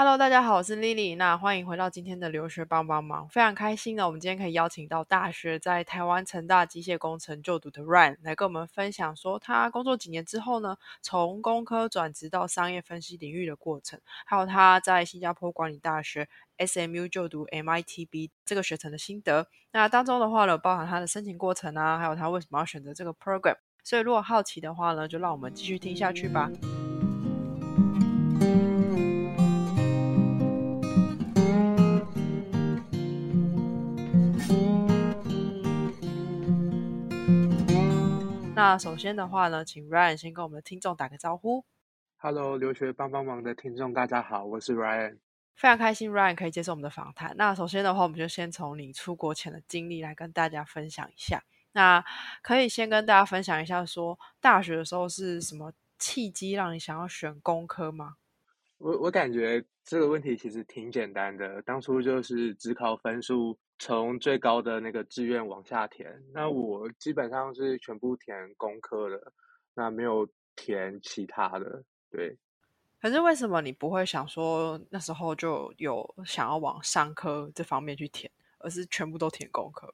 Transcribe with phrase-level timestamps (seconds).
[0.00, 1.16] Hello，大家好，我是 Lily。
[1.16, 4.06] 那欢迎回到今天的留学帮帮忙，非常开心呢。
[4.06, 16.28] 我们今天可以邀请到大学在台湾成大机械工程就读的 Ryan 来跟我们分享，说他工作几年之后呢，从工科转职到商业分析领域的过程，还有他在新加坡管理大学
[16.58, 19.48] SMU 就读 MITB 这个学程的心得。
[19.72, 23.56] 那当中的话呢，包含他的申请过程啊，还有他为什么要选择这个 program。
[23.82, 26.48] 所以如果好奇的话呢，就让我们继续听下去吧。
[38.58, 41.64] 那首先的话呢，请 Ryan 先跟我们的听众打个招呼。
[42.16, 45.18] Hello，留学帮帮忙的听众，大家好，我是 Ryan，
[45.54, 47.32] 非常开心 Ryan 可以接受我们的访谈。
[47.36, 51.40] 那首先的话，我们就先从你出国前的经历来跟大家分享一下。
[51.70, 52.04] 那
[52.42, 58.16] 可以先跟大家分享一下，说大学的时候是什么契机让你想要选工科吗？
[58.78, 63.56] 我我感觉这个问题其实挺简单的，当初就是只考分数。
[63.80, 69.32] 从最高的那个志愿往下填，那我基本上是全部填工科的，
[69.72, 71.84] 那没有填其他的。
[72.10, 72.36] 对，
[73.00, 79.88] 可是为什么你不会想说那时候就有想要往商科这方面去填，而是全部都填工科？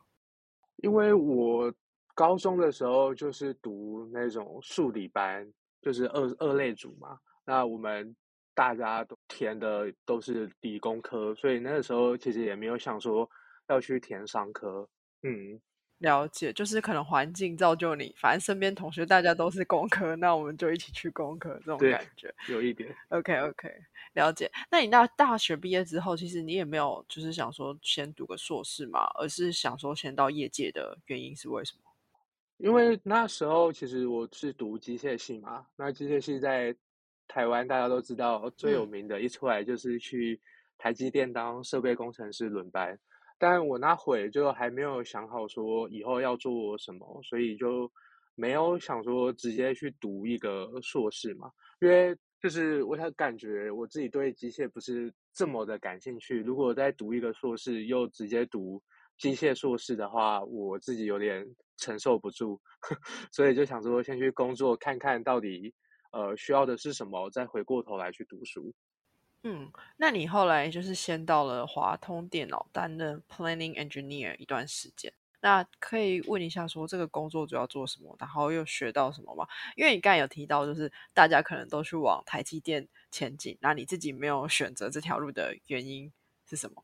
[0.76, 1.70] 因为我
[2.14, 5.46] 高中的时候就是读那种数理班，
[5.82, 8.16] 就是二二类组嘛，那我们
[8.54, 13.28] 大家都填的都是理工科，所以那个时候其实也没有想说。
[13.68, 14.88] 要去填商科，
[15.22, 15.60] 嗯，
[15.98, 22.94] 了解，就是可能环境造就你，反正身边同学大家都是工科，那我们就一起去工科，这种感觉有一点。
[23.08, 23.72] OK OK，
[24.12, 24.50] 了解。
[24.70, 31.90] 那你到大学毕业之后，其实你也没有就是想说先读个硕士嘛，而是想说先到业界的原因是为什么？
[32.58, 36.74] 因为那时候其实我是读机械系嘛，那机械系在
[37.26, 40.40] 台湾大家都知道最有名的，一出来就是去
[40.76, 42.98] 台积电当设备工程师轮班。
[43.46, 47.92] 但我那会就还没有想好说以后要做什么，所以就
[48.34, 51.50] 没有想说直接去读一个硕士嘛。
[51.82, 56.40] 因为就是我想感觉我自己对机械不是这么的感兴趣。
[56.40, 58.82] 如果再读一个硕士，又直接读
[59.18, 61.46] 机械硕士的话，我自己有点
[61.76, 62.58] 承受不住，
[63.30, 65.74] 所以就想说先去工作看看到底
[66.12, 68.72] 呃需要的是什么，再回过头来去读书。
[69.46, 75.12] 嗯，那你后来就是先到了华通电脑担任 Planning Engineer 一段时间，
[75.42, 79.46] 那可以问一下说这个工作主要做什么，然后又学到什么吗？
[79.76, 86.10] 因为你刚才有提到，就是大家可能都去往台积电前进，那你自己没有选择这条路的原因
[86.48, 86.82] 是什么？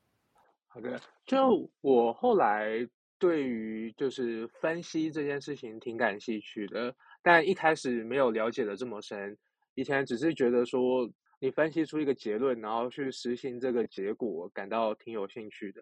[0.68, 2.86] 好的，就我后来
[3.18, 9.38] 对于就是分析这件事情挺感兴趣的，但一开始没有了解的这么深，
[9.74, 11.10] 以前只是觉得说。
[11.40, 15.80] 你分析出一个结论，然后去实行这个结果，感到挺有兴趣的。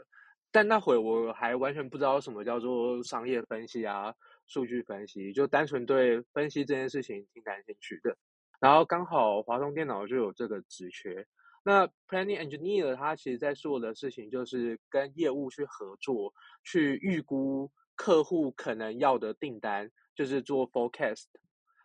[0.51, 4.15] 但那会我还完全不知道什么叫做商业分析啊、
[4.47, 8.17] 数据分析，就单纯对分析这件事情挺感兴趣的。
[8.61, 11.27] 然后刚好华通电脑就有这个职缺。
[11.65, 16.33] 那 Planning Engineer 他其实在做的事情就是跟业务去合作，
[16.65, 21.27] 去预估客户可能要的订单，就是做 Forecast。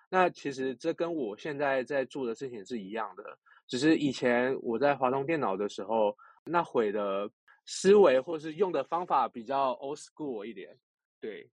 [0.09, 3.39] 那其实这跟我现在在做的事情是一样的。
[3.73, 7.27] 只是以前我在华通电脑的时候，那会的
[7.65, 10.77] 思维或是用的方法比较 old school 一点，
[11.19, 11.49] 对，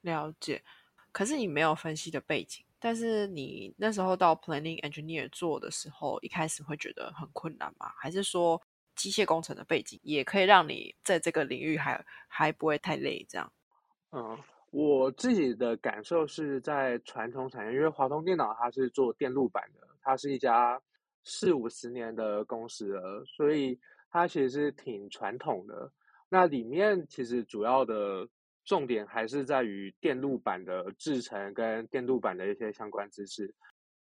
[0.00, 0.60] 了解。
[1.12, 7.92] 可是你没有分析的背景，但是你那时候到 planning engineer 做的时候，一开始会觉得很困难吗？
[7.96, 8.60] 还是说
[8.96, 13.24] 机械工程的背景也可以让你在这个领域还还不会太累？
[13.28, 13.52] 这样？
[14.10, 14.36] 嗯，
[14.72, 20.82] 我自己的感受是在传统产业，因为华通电脑它是做电路板的，它是一家。
[21.24, 23.78] 四五十年的公司了，所以
[24.10, 25.92] 它其实是挺传统的。
[26.28, 28.26] 那里面其实主要的
[28.64, 33.54] 重点还是在于电路板的制成跟电路板的一些相关知识。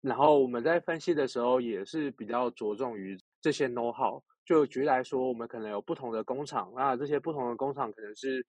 [0.01, 4.21] 然后我们在分析的时候也是比较着重于这些 know how。
[4.45, 8.45] 就举例来说，我们可能有不同的工厂，那这些不同的工厂可能是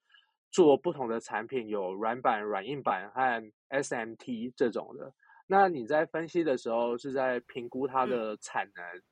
[0.51, 5.12] 做不同的产品，有软板、软硬板和 SMT 这种的。
[5.52, 9.02] 那你在分析的时候是在评估它的产能，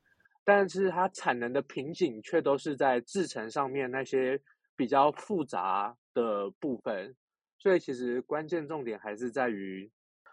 [0.45, 4.41] 但是它产能的瓶颈却都是在制成上面那些
[4.77, 7.13] 比较复杂的部分，
[7.57, 9.91] 所以其实关键重点还是在于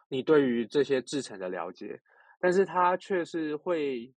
[0.08, 2.00] 你对于这些制成的了解，
[2.38, 4.14] 但是它却是会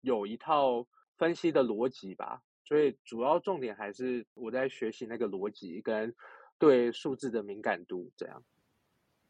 [0.00, 0.86] 有一套
[1.18, 6.14] 分析的逻辑吧，所以主要重点还是我在学习那个逻辑跟
[6.56, 8.44] 对数字的敏感度这样。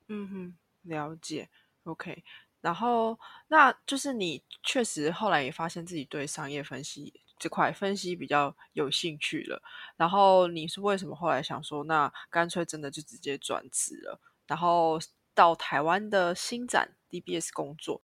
[0.08, 1.48] 嗯哼，了解。
[1.84, 2.22] OK，
[2.60, 3.18] 然后
[3.48, 9.62] 那就是你确实后来也发现自己对商业分析这块分析比较有兴趣了。
[9.96, 14.98] 然后你是为什么后来想说，那干脆真的就直接转职了，然后
[15.34, 18.02] 到台湾的新展 DBS 工作，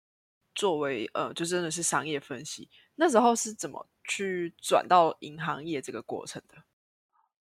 [0.56, 2.70] 作为呃，就真的是商业分析。
[2.96, 6.58] 那时候是怎么去转到银行业这个过程的？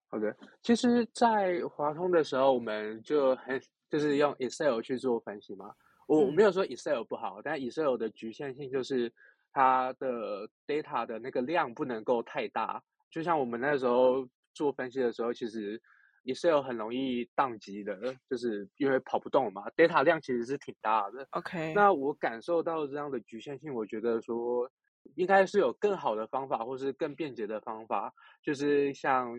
[0.09, 5.75] 好的，其实，在华通的时候，我们就很就是用 Excel 去做分析嘛。
[6.06, 9.12] 我我没有说 Excel 不好，但 Excel 的局限性就是
[9.53, 12.83] 它的 data 的那个量不能够太大。
[13.11, 15.81] 就像我们那时候做分析的时候，其实
[16.25, 17.97] Excel 很容易宕机的，
[18.29, 21.27] 就是因为跑不动嘛，data 量其实是挺大的。
[21.31, 24.71] OK，那我感受到这样的局限性，我觉得说
[25.17, 28.12] 应该是有更好的方法，或是更便捷的方法，
[28.43, 29.33] 就是像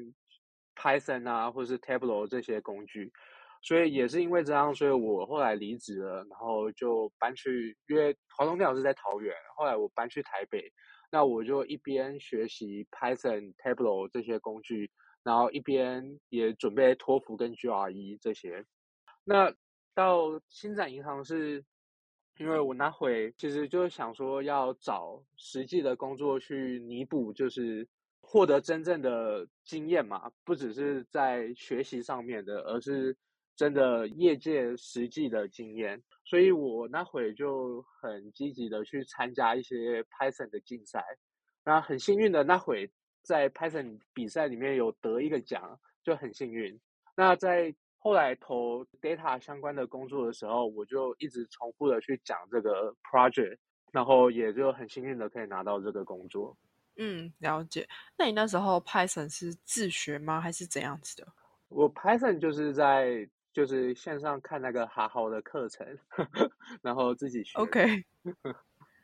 [0.76, 3.12] Python 啊，或是 Tableau 这些工具。
[3.66, 10.72] 所以也是因为这样，所以我后来离职了，然后就搬去，因为华东电脑是在桃园，后来我搬去台北，
[11.12, 14.92] 那我就一边学习 Python、Tableau 这些工具，
[15.24, 18.64] 然后一边也准备托福跟 GRE 这些。
[19.24, 19.52] 那
[19.96, 21.66] 到新展银行是，
[22.38, 27.88] 因为我那会其实就是想说要找实际的工作去弥补，就是
[28.22, 33.18] 获得真正的经验嘛，不只是在学习上面的，而是。
[33.56, 41.04] 真的业界实际的经验，所以我那会就很积极的去参加一些 Python 的竞赛，
[41.64, 42.92] 那很幸运的那会
[43.22, 46.80] 在 Python 比赛里面有得一个奖，就很幸运。
[47.16, 53.58] 那在后来投 data 相关的工作的时候，我就一直重复的去讲这个 project，
[53.92, 56.56] 然后也就很幸运的可以拿到这个工作。
[56.98, 57.88] 嗯，了解。
[58.18, 61.28] 那你那时候 Python 是自学吗，还是怎样子的？
[61.68, 65.88] 我 Python 就是在就是线上看那个哈好的课程，
[66.84, 67.56] 然后自己学。
[67.64, 68.04] OK，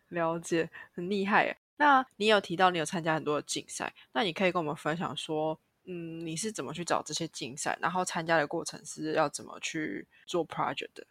[0.10, 1.58] 了解，很厉害。
[1.78, 11.08] 那你有提到你有参加很多的竞赛，那你可以跟我们分享说，嗯，你是怎么去找这些竞赛，然后参加的过程是要怎么去做 project 的？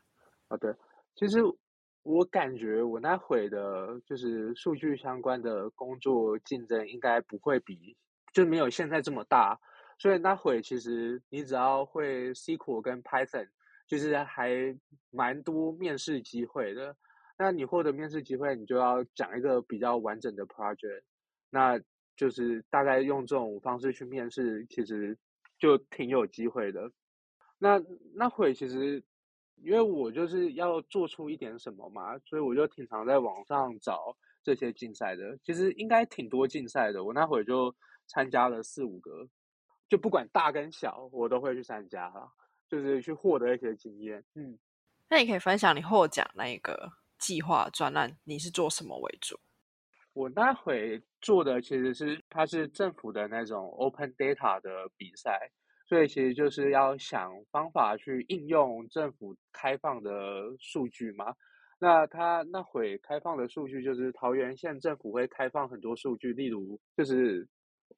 [0.46, 0.76] 好的，
[1.16, 1.38] 其实
[2.02, 7.96] 我感觉我那会的，就是数据相关的工作竞争应该不会比，
[8.34, 9.58] 就没有现在这么大。
[10.00, 13.46] 所以那会其实你只要会 SQL 跟 Python，
[13.86, 14.50] 就是还
[15.10, 16.96] 蛮多面试机会的。
[17.38, 21.02] 那你获得面试机会，你就要讲一个比较完整的 project，
[21.50, 21.78] 那
[22.16, 25.18] 就是大概用这种方式去面试，其实
[25.58, 26.90] 就挺有机会的。
[27.58, 27.78] 那
[28.14, 29.04] 那会其实
[29.56, 35.38] 因为我就是要做出一点什么嘛，所以我就挺常在网上找这些竞赛的。
[35.44, 37.74] 其实应该挺多竞赛的，我那会就
[38.06, 39.28] 参加了四五个。
[39.90, 42.30] 就不管大跟小，我都会去参加了，
[42.68, 44.24] 就是去获得一些经验。
[44.36, 44.56] 嗯，
[45.08, 49.36] 那你可以分享你获奖那一个计划专栏，你是做什么为主？
[50.12, 55.50] 我那会做的其实是它是政府的那种 open data 的比赛，
[55.88, 61.34] 所以其实就是要想方法去应用政府开放的数据嘛。
[61.80, 67.48] 那它那会开放的数据就是桃园县政府会开放很多数据，例如就是。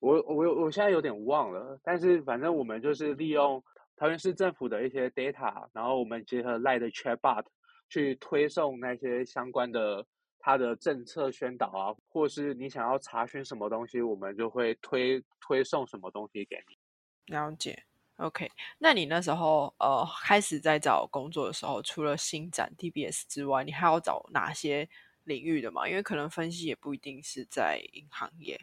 [0.00, 3.62] 我我我现在有点忘了，但是反正我们就是利用
[3.96, 7.44] 桃园市政府的一些 data，然后我们结合赖的 chatbot
[7.88, 10.04] 去推送那些相关的
[10.38, 17.34] 它的政策宣导啊，或是你想要查询什么东西，我们就会推推送什么东西给你。
[17.34, 17.84] 了解
[18.16, 18.50] ，OK。
[18.78, 24.88] 那你那时候呃开始在找工作的时候，除了新展 DBS 之外，你还要找哪些
[25.22, 25.88] 领域的嘛？
[25.88, 28.60] 因为可能分析也不一定是在银行业。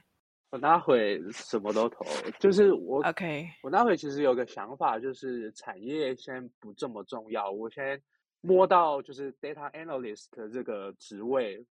[0.51, 2.03] 我那会什么都投，
[2.39, 8.01] 就是我，OK，我那会其实有个想法，就是产业先不这么重要，我先
[8.41, 11.63] 摸到就是 data analyst 这个职位，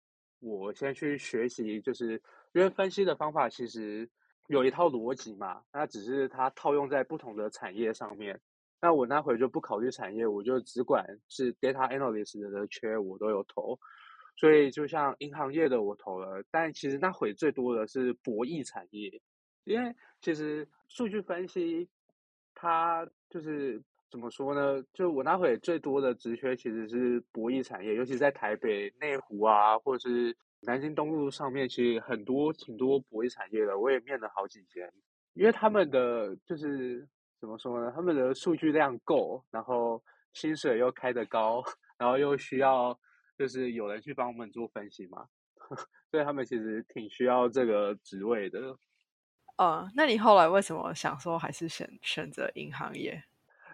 [0.41, 2.21] 我先去学习，就是
[2.53, 4.07] 因为分析的方法其实
[4.49, 8.39] 有一套逻辑嘛，那只是它套用在不同的产业上面。
[8.79, 13.79] 那我那会就不考虑产业，我就只管是 data analyst 的缺，我都有投。
[14.37, 19.11] 所以，就像银行业的我投了，但其实那会最多的是博弈产业，
[19.65, 21.89] 因为其实数据分析，
[22.55, 24.85] 它就是怎么说呢？
[24.93, 34.93] 就我那会最多的职缺其实是博弈产业，尤其在台北内湖啊，或者是南京东路上面，其实很多挺多博弈产业的，我也面了好几间，
[35.33, 37.09] 因为他们的就是
[37.41, 37.91] 怎么说呢？
[37.97, 40.03] 他们的数据量够，然后
[40.35, 41.63] 薪水又开得高，
[41.97, 42.99] 然后又需要。
[43.39, 45.27] 就是有人去帮我们做分析嘛，
[46.11, 48.79] 所以他们其实挺需要这个职位的。
[49.59, 53.23] 呃，那你后来为什么想说还是选选择银行业？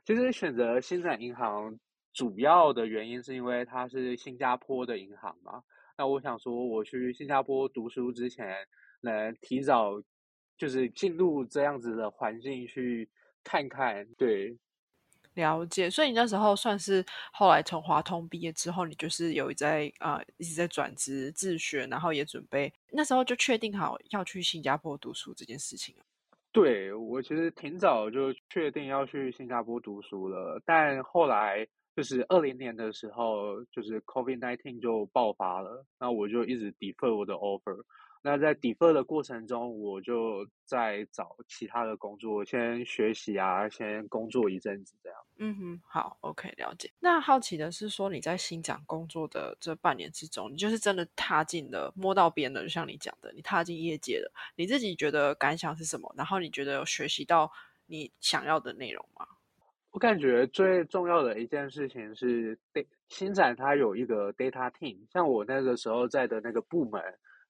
[0.05, 1.79] 其实选择新展银行
[2.13, 5.63] 主要的原因是因为它是新加坡的银行嘛。
[5.97, 8.67] 那我想说，我去新加坡读书之前，
[9.01, 10.03] 能提早
[10.57, 13.11] 就是进入这样子的环境去
[13.45, 14.07] 看看。
[14.15, 14.57] 对，
[15.35, 15.91] 了解。
[15.91, 25.95] 所以你那时候算是后来从华通毕业之后，你就是有在啊一直在转职自学，然后也准备那时候就确定好要去新加坡读书这件事情
[26.53, 31.67] 对我其实挺早就确定要去新加坡读书了，但后来。
[31.95, 37.85] 就是二零年的时候，就是 COVID nineteen 就爆发了，那我就一直 defer 我的 offer。
[38.23, 45.19] 那在 defer 的过程中，我就在找其他的工作，先学习啊，先工作一阵子这样。
[45.39, 46.89] 嗯哼，好，OK，了解。
[47.01, 56.15] 那好奇的是说，你在新展工作的这半年之中，你就是真的踏进了摸到边了，就像你讲的，你踏进业界了，你自己觉得感想是什么？
[56.17, 57.51] 然后你觉得有学习到
[57.87, 59.27] 你想要的内容吗？
[59.91, 62.59] 我感觉最重要的一件事情是，
[63.09, 67.03] 新展它有一个 data team，像我那个时候在的那个部门，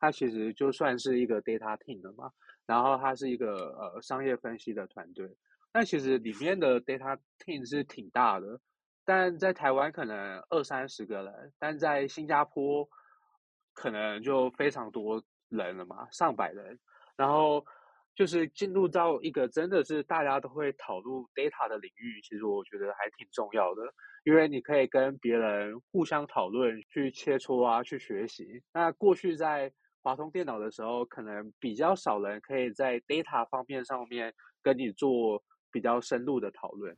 [0.02, 2.30] 它其实就算是一个 data team 的嘛。
[2.66, 5.36] 然后它是一个呃商业分析的团队，
[5.72, 8.60] 那其实里面的 data team 是挺大的，
[9.04, 12.88] 但在台湾可能二三十个人，但在新加坡
[13.72, 16.78] 可能就非常多人了嘛，上百人，
[17.16, 17.64] 然后。
[18.14, 23.80] 就是进入到一个真的是大家都会讨论 data 的领域，其实我觉得还挺重要的，
[24.22, 28.62] 因为你可以跟别人互相讨论、去切磋啊、去学习。
[28.74, 36.96] 那过去在华通电脑的时候，可能比较少人可以在 data 方面上面跟你做比较深入的讨论。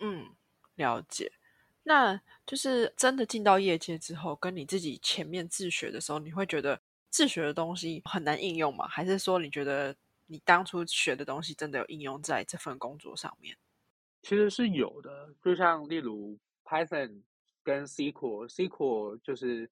[0.00, 0.26] 嗯，
[0.74, 1.32] 了解。
[1.84, 8.86] 那就是真的进到业界之后，跟你自己前面自学的时候，你会觉得自学的东西很难应用吗？
[8.88, 9.96] 还是说你觉得？
[10.32, 13.56] 你当初学的东西真的有应用在这份工作上面？
[14.22, 17.22] 其实是有的，就像例如 Python
[17.64, 19.68] 跟 SQL，SQL 就是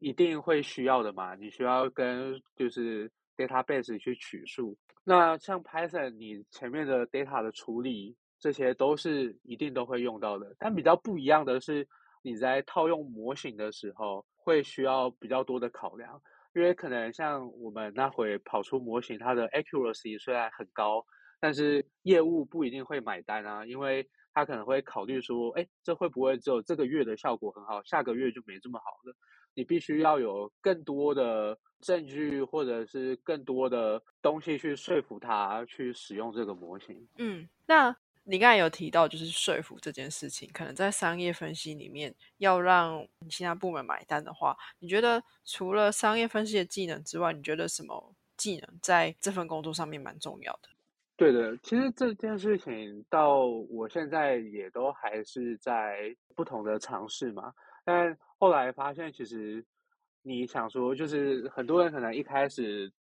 [0.00, 4.76] 一定会需要的嘛，你需要跟就是 database 去取数。
[5.04, 10.54] 那像 Python，你前面的 data 的处理，这些都是一定都会用到的。
[10.58, 11.86] 但比较不一样的是，
[12.22, 16.20] 你在套用模型的时候，会需要比较多的考量。
[16.54, 21.04] 因为可能像我们那回跑出模型，它的 accuracy 虽然很高，
[21.38, 29.14] 但是业务不一定会买单啊，因为他可能会考虑说，哎，这会不会只有这个月的效果很好，下个月就没这么好了？
[29.54, 37.06] 你必须要有更多的证据，或者是更多的东西去说服他去使用这个模型。
[37.16, 37.96] 嗯，那。
[38.22, 50.68] 你刚才有提到，就是说服这件事情，可能在商业分析里面，要让你其他部门买单的话，你觉得除了商业分析的技能之外，你觉得什么技能在这份工作上面蛮重要的？
[51.16, 57.52] 对的，其实这件事情到我现在也都还是在不同的尝试嘛。
[57.84, 59.64] 但后来发现，其实
[60.22, 62.92] 你想说，就是很多人可能一开始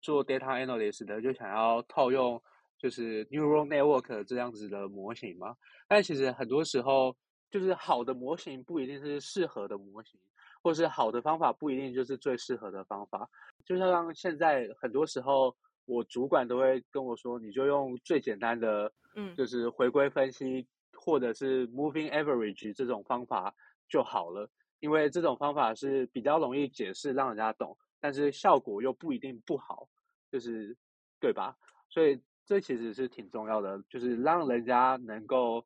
[0.00, 2.42] 做 data analyst 的，就想要套用。
[2.82, 5.54] 就是 neural network 这样子的模型嘛，
[5.86, 7.14] 但其实很多时候，
[7.50, 10.18] 就是好的模型不一定是适合的模型，
[10.62, 13.28] 或是好的方法不一定就是最适合的方法。
[13.66, 23.54] 就像现在很多时候，我主管都会跟我说，你就用最简单的，嗯，就是回归分析或者是 moving average 这种方法
[23.90, 24.48] 就好了，
[24.80, 29.88] 因为这种方法是比较容易解释，让人家懂，但是效果又不一定不好，
[30.32, 30.76] 就是
[31.20, 31.56] 对吧？
[31.88, 32.20] 所以。
[32.46, 35.64] 这其实是挺重要的，就是让人家能够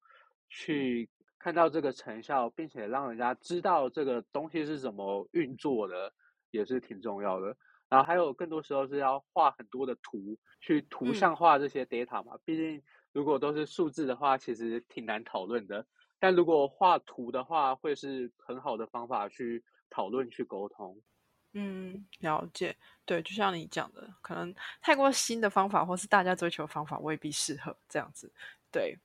[0.51, 6.13] 去看到这个成效，并且让人家知道这个东西是怎么运作的，
[6.51, 7.57] 也是挺重要的。
[7.89, 12.37] 然后还有更多时候是要画很多的图，去图像化这些 data 嘛。
[12.45, 15.87] 毕竟如果都是数字的话，其实挺难讨论的。
[16.25, 20.99] 但如果画图的话，会是很好的方法去讨论、去沟通。
[21.53, 22.75] 嗯，了解。
[23.05, 28.33] 对，就像你讲的，可能太过新的方法，或是大家追求方法，未必适合这样子。
[28.73, 28.99] 对，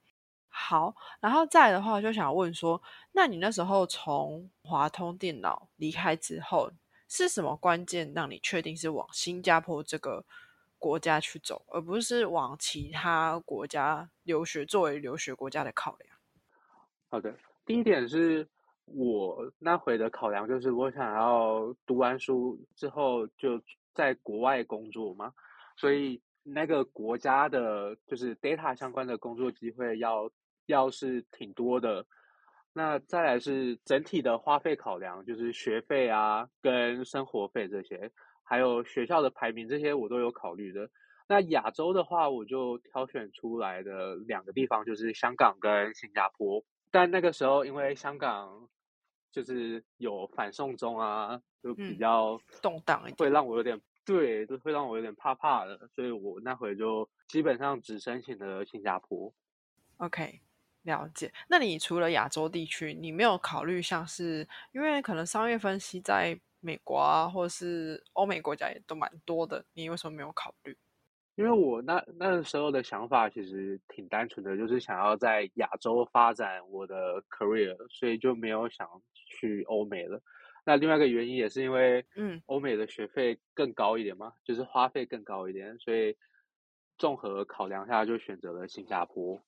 [0.48, 6.72] 好，然后再的话，就想问说，那你那时候从华通电脑离开之后，
[7.10, 10.24] 是什么关键让你确定是往新加坡这个
[10.78, 16.18] 国家去走，而不是往其他国家留学作为留学国家的考量？
[17.10, 17.36] 好的，
[17.66, 18.48] 第一点是。
[18.92, 23.62] 我那回的考量就是，我想要读完书之后就
[23.94, 25.32] 在国外工作嘛，
[25.78, 30.32] 所以那个国家的就是 data 相关的工作机会要
[30.66, 32.04] 要是挺多的。
[32.74, 38.12] 那再来是整体的花费考量，就是学费啊跟生活费这些，
[38.44, 40.90] 还有学校的排名这些我都有考虑的。
[41.28, 48.70] 那亚洲的话，我就挑选出来的两个地方就是香港跟新加坡，但那个时候因为香港。
[49.32, 59.32] 就是有反送中啊，就比较动荡一点，会让我有点对，就会让我有点怕怕的，所以我那会就基本上只申请了新加坡。
[59.98, 60.42] OK，
[60.82, 61.32] 了解。
[61.48, 70.76] 那你除了亚洲地区，你没有考虑像是因为可能商业分析在美国啊，或者是欧美国家也都蛮多的，你为什么没有考虑？
[71.40, 80.22] 因为我那那时候的想法其实挺单纯的，就是想要在亚洲发展我的 career，所以就没有想去欧美了。
[80.66, 86.18] 那另外一个原因也是因为，嗯，欧美的学费更高一点嘛，就是花费更高一点，所以
[86.98, 89.42] 综合考量下就选择了新加坡。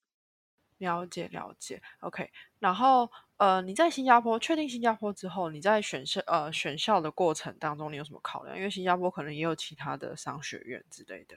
[0.78, 2.32] 了解了解，OK。
[2.58, 8.56] 然后呃，你在新加坡确定新加坡之后，你在选校呃选校的过程当中，你有什么考量？
[8.56, 11.36] 因为新加坡可能也有其他的商学院之类的。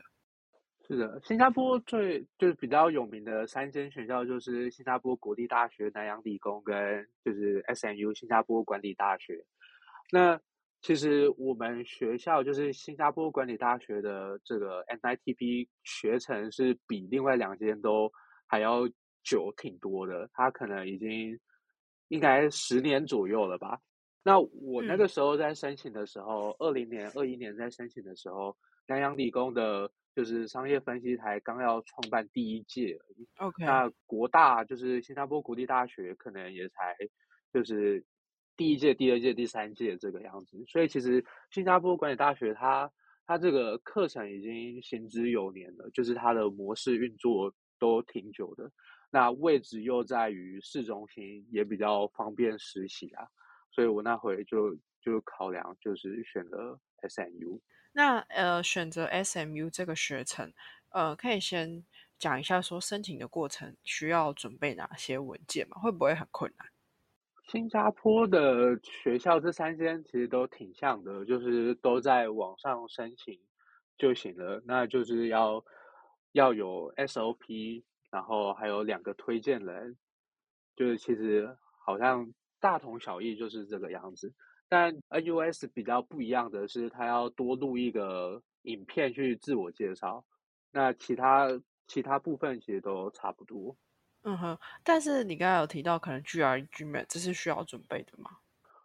[0.87, 9.45] 是的，新加坡最就是比较有名的三间学校就是新加坡国立大学、南洋理工跟就是 SMU 新加坡管理大学。
[10.13, 10.39] 那
[10.83, 18.13] 其实我们学校就是新加坡管理大学的这个 NITP 学程是比另外两间都
[18.47, 18.87] 还要
[19.23, 21.41] 久挺多的，它可能已经
[22.09, 23.81] 应该十年左右了吧。
[24.23, 28.55] 那我那个时候在申请的时候，二零年、二一年在申请的时候，
[28.87, 33.29] 南洋理工的就是商业分析台刚要创办第一届而已。
[33.39, 36.97] OK，那国大就是新加坡国立大学可能也才
[37.53, 38.05] 就是。
[38.57, 42.89] 第一届、第二届、第三届这个样子，所以其实新加坡管理大学它
[43.27, 48.71] 它这个课程已经行之有年了，就是它的模式运作都挺久的。
[49.11, 53.27] 那位置又在于市中心，也比较方便实习啊，
[53.73, 57.61] 所以我那回就就考量就是选了 SMU。
[57.97, 60.53] 那呃，选择 SMU 这个学程，
[60.91, 61.85] 呃，可以先
[62.19, 65.81] 讲一下说申请的过程需要准备哪些文件吗？
[65.81, 66.67] 会不会很困难？
[67.45, 73.39] 新加坡的学校这三间其实都挺像的，就是都在网上申请
[73.97, 74.61] 就行了。
[74.67, 75.65] 那就是要
[76.33, 79.97] 要有 SOP，然后还有两个推荐人，
[80.75, 84.35] 就是其实好像大同小异，就是这个样子。
[84.69, 90.25] 但 NUS 比较不一样的是，它要多录一个影片去自我介绍。
[90.73, 91.49] 那其他
[91.87, 93.77] 其他部分其实都差不多。
[94.23, 98.31] 嗯哼，但是你刚才有提到可能 GRE、GMAT，这是需要准备的吗？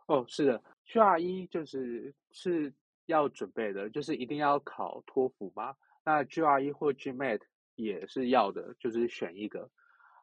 [0.07, 2.73] 哦，是的，GRE 就是是
[3.05, 5.75] 要准备的，就是一定要考托福嘛。
[6.03, 7.41] 那 GRE 或 GMAT
[7.75, 9.71] 也是要的，就是选一个。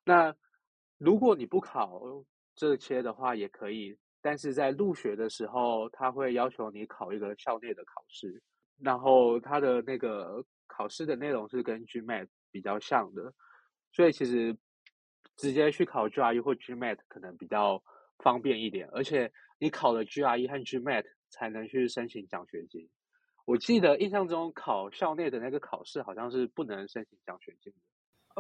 [0.05, 0.35] 那
[0.99, 2.03] 如果你不考
[2.55, 8.43] 这些的话也可以，但是在入学的时候他会要求你考一个校内的考试，
[8.83, 13.33] 然后他的那个考试的内容是跟 GMAT 比较像的，
[13.93, 14.57] 所以其实。
[15.39, 17.83] 直接去考 GRE 或 GMAT 可能比较
[18.25, 22.89] 方便一点，而且你考了 GRE 和 GMAT 才能去申请奖学金。
[23.45, 27.79] 我记得印象中考校内的那个考试好像是不能申请奖学金的。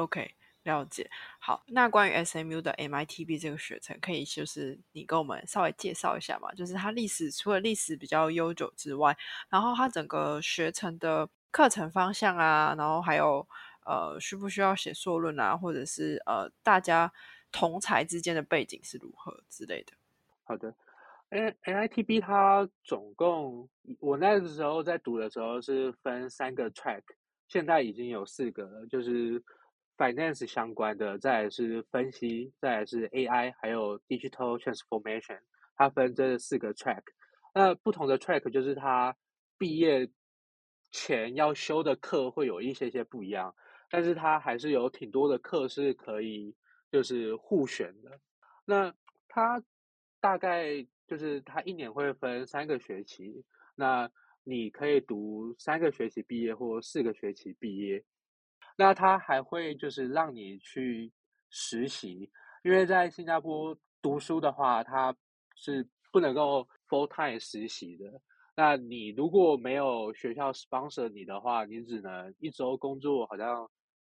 [0.02, 0.26] OK，
[0.66, 1.10] 了解。
[1.38, 6.52] 好，那关于 SMU 的 MITB 这个学程，可以就是你跟我们稍微介绍一下嘛？
[6.52, 9.16] 就是它历史除了历史比较悠久之外，
[9.48, 13.48] 然后它整个学程的课程方向啊，然后还有。
[13.88, 15.56] 呃，需不需要写硕论啊？
[15.56, 17.12] 或者是呃，大家
[17.52, 19.92] 同才之间的背景是如何之类的？
[20.42, 20.74] 好的
[21.28, 23.68] ，N N I T B 它总共
[24.00, 27.02] 我那个时候在读的时候是分三个 track，
[27.46, 29.40] 现在已经有四个了，就是
[29.96, 35.40] finance 相关的，再是分析，再是 A I，还有 digital transformation，
[35.76, 37.02] 它分这四个 track。
[37.54, 39.16] 那不同的 track 就是它
[39.58, 40.10] 毕业
[40.90, 43.54] 前要修的课会有一些些不一样。
[43.88, 46.52] 但是它还是有挺多的课是可以
[46.90, 48.20] 就是互选的，
[48.64, 48.92] 那
[49.28, 49.62] 它
[50.20, 53.44] 大概就是它一年会分三个学期，
[53.76, 54.10] 那
[54.42, 58.04] 你可以读三个学期毕业或四个学期毕业，
[58.76, 61.10] 那他还会就是让你去
[61.50, 62.30] 实习，
[62.62, 65.16] 因为在新加坡读书的话，他
[65.54, 68.20] 是不能够 full time 实习的。
[68.54, 73.70] 那你如果没有学校 sponsor 你的话，你只能一周工作好像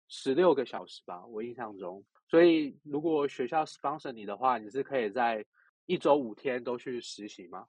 [0.08, 2.04] 十六个小时吧，我印象中。
[2.28, 5.44] 所以如果学校 sponsor 你的话，你是可以在
[5.86, 7.66] 一周五天都去实习吗？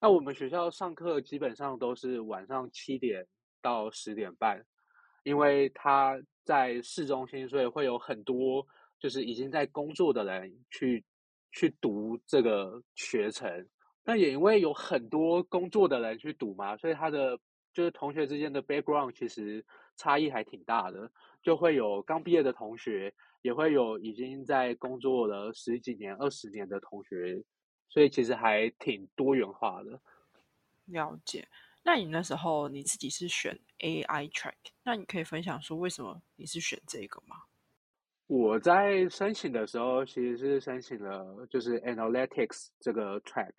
[0.00, 3.26] 那我们学校上课基本上都是晚上七点
[3.62, 4.64] 到十点半，
[5.24, 8.64] 因为他在市中心，所以会有很多
[9.00, 11.04] 就是已经在工作的人去
[11.50, 13.66] 去读这个学程。
[14.04, 17.38] 那也因为有很多工作的人去读嘛，所以他的
[17.72, 19.64] 就是同学之间的 background 其实
[19.96, 21.10] 差异还挺大的，
[21.42, 27.42] 就会有刚毕业的同学，也会有已经在工作了十几年、二十年的同学，
[27.88, 29.98] 所以其实还挺多元化的。
[30.84, 31.48] 了解，
[31.86, 37.36] 那你那时候你自己是选 AI track，那你可以分享说为什么你是选这个吗？
[38.26, 43.52] 我在申请的时候其实是申请了就是 Analytics 这个 track，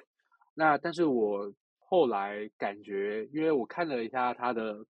[0.56, 4.84] 那但是我后来感觉，因为我看了一下它的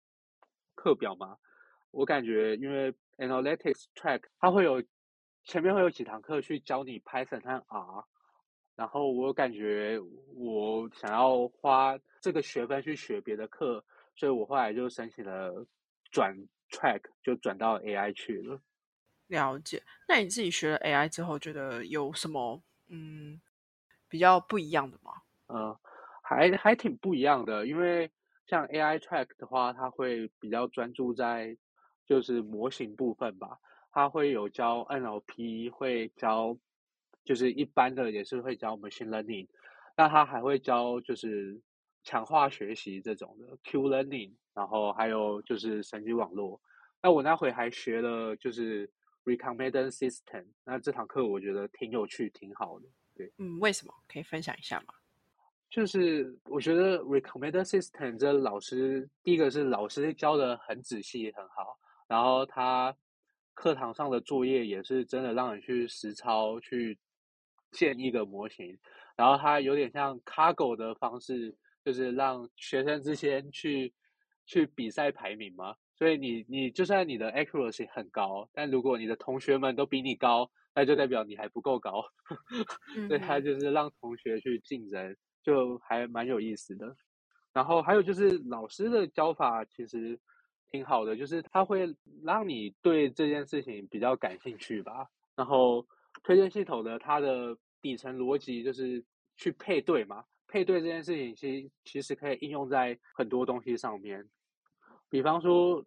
[0.77, 1.37] 课表嘛，
[1.91, 4.81] 我感觉因为 Analytics track 它会有
[5.43, 8.05] 前面会有几堂课去教你 Python 和 R。
[8.77, 10.01] 然后我感觉
[10.35, 13.85] 我想要花这个学分去学别的课，
[14.17, 15.67] 所以我后来就申请了
[16.11, 16.35] 转
[16.71, 18.59] track，就转到 AI 去了。
[19.27, 19.83] 了解。
[20.09, 23.39] 那你自己学了 AI 之后，觉得有什么嗯
[24.09, 25.13] 比较不一样的吗？
[25.49, 25.77] 嗯，
[26.23, 28.11] 还还挺不一样的，因为
[28.47, 31.55] 像 AI track 的话，它会比较专注在
[32.07, 33.59] 就是模型部分吧，
[33.93, 36.57] 它会有教 NLP，会教。
[37.23, 39.49] 就是一般的也是会教 machine learning，
[39.97, 41.59] 那他还会教就是
[42.05, 46.61] 强化学习这种的 Q learning，然后还有就是神经网络。
[47.03, 48.89] 那我那会还学了就是
[49.25, 52.87] recommendation system，那这堂课我觉得挺有趣，挺好的。
[53.17, 53.93] 对，嗯，为什么？
[54.07, 54.95] 可以分享一下吗？
[55.69, 62.95] 就是我觉得 recommendation system 这老师第一个是老师教的很仔细很好，然后他
[63.55, 66.99] 课堂上的作业也是真的让你去实操去。
[67.73, 68.79] 建一个模型，
[69.17, 71.53] 然后它有点像 Cargo 的方式，
[71.85, 73.93] 就是让学生之间去
[74.47, 75.75] 去比赛排名嘛。
[75.97, 82.03] 所以你你就算你的 accuracy 很高，但如果你的同学们都比你高，那就代表你还不够高。
[83.09, 86.97] 所以他就是让同学去竞争，就还蛮有意思的。
[87.53, 90.19] 然后还有就是老师的教法其实
[90.71, 91.95] 挺好的，就是他会
[92.25, 95.07] 让你对这件事情比较感兴趣吧。
[95.37, 95.87] 然后
[96.23, 97.57] 推荐系统的它的。
[97.85, 99.05] 底层逻辑就是
[99.37, 104.25] 去配对嘛，配对这件事情其实其实可以应用在很多东西上面。
[105.11, 105.85] 比方说，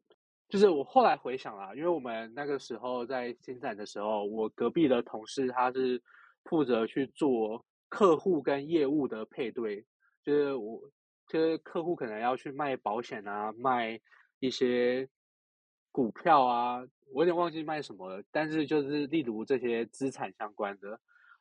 [0.49, 6.03] 就是我后来回想啦，因为我们那个时候在新展的时候，我隔壁的同事他是
[6.43, 9.85] 负责去做客户跟业务的配对，
[10.21, 10.81] 就是我
[11.29, 13.97] 就是客户可能要去卖保险啊，卖
[14.39, 15.07] 一些
[15.93, 16.81] 股票啊，
[17.13, 20.99] 我有点忘记卖什么了，但是就是例如这些资产相关的。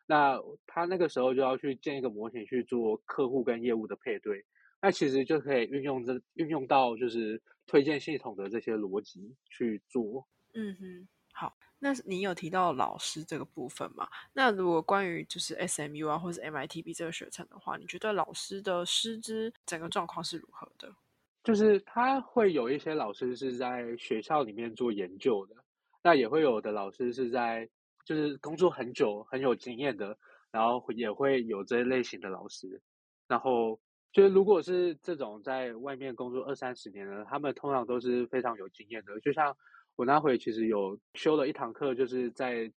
[0.09, 4.45] 那他那个时候就要去建一个模型去做客户跟业务的配对，
[4.81, 10.25] 那其实就可以运用这运用到就是推荐系统的这些逻辑去做。
[10.55, 14.09] 嗯哼，好，那你有提到老师这个部分嘛？
[14.33, 20.95] 那如果关于就是 SMU 啊或者 MITB 这个学程的话，你觉得老师的师资整个状况是如何的？
[21.43, 25.57] 就是他会有一些老师是在学校里面做研究的，
[26.01, 27.69] 那也会有的老师是在。
[28.07, 30.17] 就是工作很久、很有经验的，
[30.53, 32.81] 然后也会有这类型的老师。
[33.27, 33.81] 然后
[34.13, 39.19] 就是如果是这种在外面工作二三十年的，他们通常都是非常有经验的。
[39.21, 39.57] 就像
[39.97, 42.73] 我那会其实有修了一堂课，就是在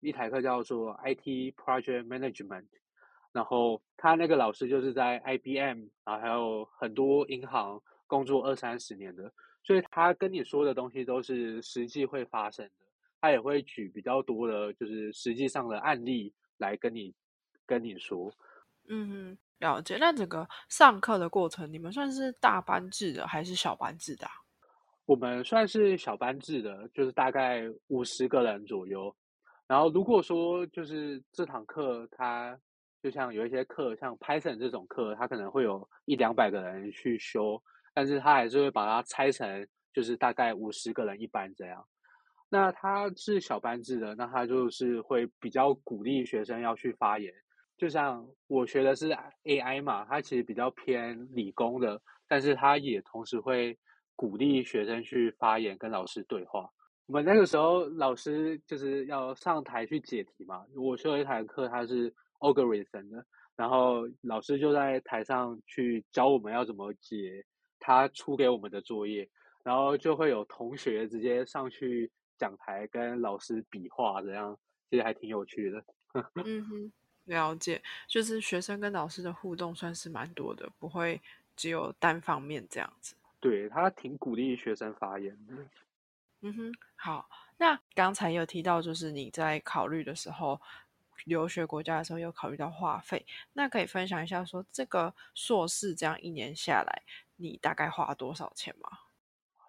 [0.00, 2.66] 一台课叫做 IT Project Management，
[3.30, 12.81] 然后他那个老师就是在 IBM 啊，还有很多银行工作二三十年的，所以他跟你说的东西都是实际会发生的。
[13.22, 17.14] 他也会举比较多的，就是实际上的案例来跟你
[17.64, 18.30] 跟你说。
[18.88, 19.96] 嗯，了解。
[20.00, 24.26] 那整个上课的过程，你们算是大班制的还是小班制的？
[25.06, 29.14] 我们算是小班制的，就是大概五十个人左右。
[29.68, 32.58] 然后如果说就是这堂课，它
[33.00, 37.62] 就像有一些课，像 Python 这种课，它可能会有一两百个人去修，
[37.94, 41.86] 但是他还是会把它拆成，就是大概五十个人一班这样。
[42.52, 47.32] 那他是小班制的，那他就是会比较鼓励学生要去发言。
[47.78, 49.08] 就像我学的是
[49.44, 53.78] AI 嘛，它其实比较偏理工的，但是他也同时会
[54.14, 56.68] 鼓励学生去发言，跟老师对话。
[57.06, 60.66] 我们那个时候老师就是要上台去解题嘛。
[60.76, 63.24] 我修了一堂课，它是 algorithm 的，
[63.56, 67.42] 然后老师就在台上去教我们要怎么解
[67.80, 69.26] 他出给我们的作业，
[69.64, 72.12] 然后就会有同学直接上去。
[72.42, 74.58] 讲台跟老师比划，这样
[74.90, 75.84] 其实还挺有趣的。
[76.44, 76.92] 嗯哼，
[77.26, 81.20] 了解，就是学生跟老师的互动算是蛮多的，不会
[81.54, 83.14] 只有单方面这样子。
[83.38, 85.54] 对他挺鼓励学生发言的。
[86.40, 90.60] 嗯哼，好，那刚才有提到，就是你在考虑的时候，
[91.26, 97.02] 留学国家的时候有考虑到话费，那可以分享一下，说这个硕士这样一年下来，
[97.36, 98.98] 你大概花多少钱吗？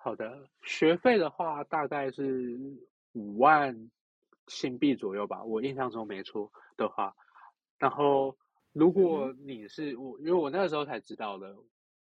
[0.04, 2.60] 好的，学费的话大概是
[3.14, 3.90] 五万
[4.48, 7.16] 新币左右吧，我印象中没错的话。
[7.80, 8.36] 然后，
[8.74, 11.56] 如果你是我，因为我那个时候才知道的，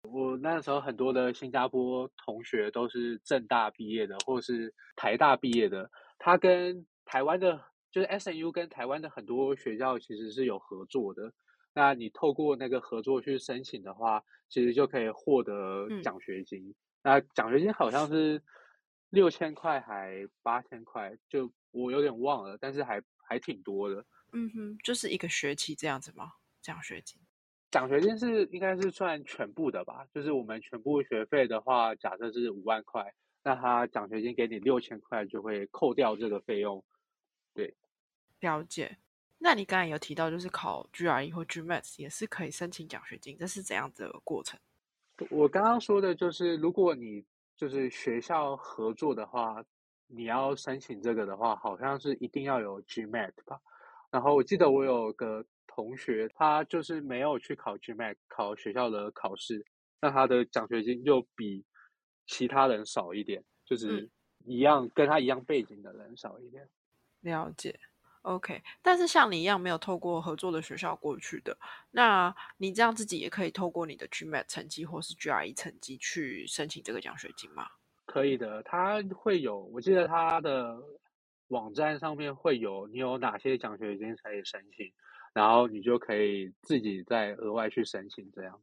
[0.03, 5.91] 我那时候很多的新加坡同学都是正大毕业的，或是台大毕业的。
[6.21, 11.33] 他跟台湾的，就是 S N U 跟台湾的很多学校其实是有合作的。
[11.75, 16.77] 那你透过那个合作去申请的话，其实就可以获得奖学金。
[17.09, 18.42] 那奖学金好像是
[19.09, 24.05] 六千块还八千块，就我有点忘了，但是还还挺多的。
[24.33, 26.35] 嗯哼，就是一个学期这样子吗？
[26.61, 27.18] 奖学金？
[27.71, 30.07] 奖学金是应该是算全部的吧？
[30.12, 36.85] 就是我们全部学费的话，假设是五万块，那他奖学金给你六千块，就会扣掉这个费用。
[37.55, 37.75] 对，
[38.40, 38.99] 了解。
[39.38, 44.61] 那你刚才有提到，就是考 GRE 或 GMAT 也是可以申请奖学金，这是怎样的过程？
[45.31, 47.25] 我刚刚说的就是，如果你
[47.57, 49.65] 就是学校合作的话，
[50.07, 53.61] 你要申请这个的话，好像是一定要有 GMAT 吧？
[54.11, 55.45] 然后我记得我有个。
[55.71, 59.65] 同学他就是没有去考 GMAT，考学校的考试，
[60.01, 61.65] 那他的奖学金就比
[62.27, 64.11] 其他人少一点，就是
[64.45, 66.69] 一样跟他一样背景的人少一点。
[67.21, 67.79] 了解
[68.29, 68.62] ，OK。
[68.83, 71.57] 但是像你一样没有透过合作的学校过去的，
[71.91, 77.67] 那你这样自己也可以透过你的 GMAT 成绩或是 GRE 成绩去申请这个奖学金吗？
[78.05, 80.77] 可以的，他会有，我记得他的
[81.49, 84.93] 网站上面会有你有哪些奖学金可以申请。
[85.35, 88.61] 然后你就可以自己再额外去申请，这样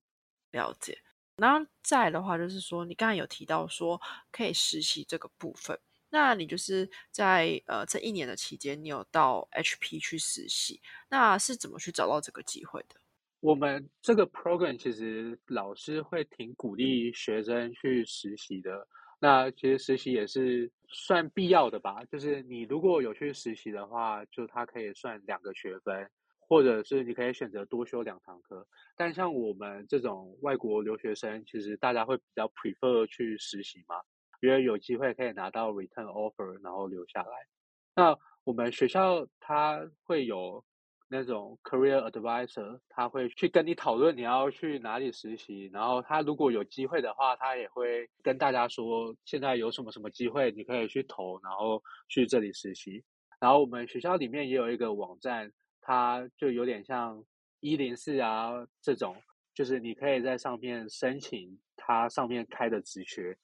[0.51, 0.97] 了解。
[1.37, 5.79] 然后再的话，就是说你刚才有提到说可以实习这个部分，
[6.15, 12.95] 那你就是在呃这一年的期间，你有到 HP 去实习，那是怎么去找到这个机会的？
[13.41, 18.87] 我们这个 program 其实老师会挺鼓励学生去实习的。
[19.19, 22.05] 那其实实习也是算必要的吧？
[22.05, 26.09] 就是你如果有去实习的话，就它可以算两个学分。
[26.47, 33.95] 或者是你可以选择多修两堂课，但像我们这种外国留学生，其实大家会比较 prefer 去实习嘛，
[34.41, 37.47] 因为有机会可以拿到 return offer，然后留下来。
[37.95, 40.63] 那我们学校它会有
[41.07, 53.03] 那种 career advisor，他会去跟你讨论你要去哪里实习，然后他如果有机会的话，他也会跟大家说现在有什么什么机会，你可以去投，然后去这里实习。
[53.39, 55.51] 然后我们学校里面也有一个网站。
[55.87, 57.23] 它就有点像
[57.59, 58.49] 一零四啊
[58.81, 59.15] 这种，
[59.53, 63.37] 就是你可以在上面申请它上面开的职缺，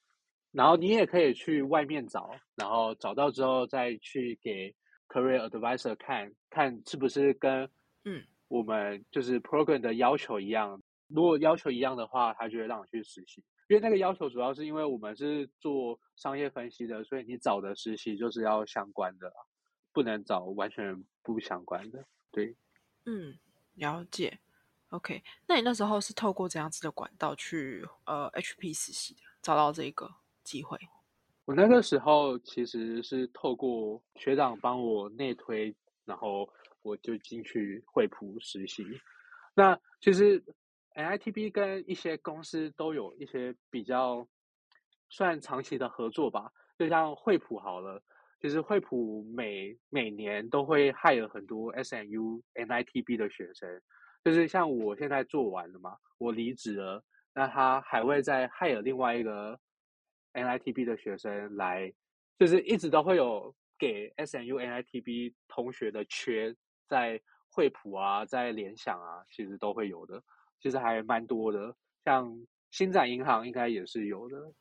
[0.51, 4.75] 然后你也可以去外面找，然后找到之后再去给
[5.07, 7.69] career advisor 看看是不是跟
[8.03, 10.81] 嗯我们就是 program 的要求一样。
[11.07, 13.43] 如果要求一样的话，他就会让你去实习。
[13.67, 19.31] 因为那个要求主要是因为我们是做商业分析的，所以你找的实习就是要相关的，
[19.93, 22.05] 不能找完全不相关的。
[22.31, 22.55] 对，
[23.05, 23.37] 嗯，
[23.75, 24.39] 了解。
[24.89, 30.13] OK，那你那时候是透过怎样子的管道去呃 HP 实习的，找到这个
[30.51, 30.77] 机会？
[31.45, 35.73] 我那个时候其实是透过学长帮我内推，
[36.05, 36.49] 然后
[36.81, 38.85] 我就进去惠普实习。
[39.55, 40.43] 那其实
[40.93, 44.27] NITB 跟一些公司都有一些比较
[45.09, 48.03] 算长期的合作吧，就像惠普好了。
[48.41, 53.81] 其实惠普每每年都会害了很多 SNU NITB 的学生，
[54.23, 59.59] 就是像我现在做完了嘛，我离职了，那他还会再害了另外一个
[60.33, 61.91] NITB 的学生来，
[62.37, 66.55] 就是一直都会有给 SNU NITB 同学的缺，
[66.87, 70.23] 在惠普啊，在联想啊，其实都会有的，
[70.59, 74.53] 其实还蛮多的，像新展银行应该也是有的。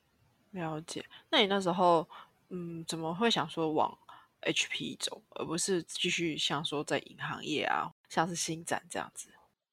[0.50, 2.08] 了解，那你那时候？
[2.52, 3.96] 嗯，怎么会想说往
[4.42, 9.30] HP 走，而不是继续像说在银行业啊，像是新展这样子？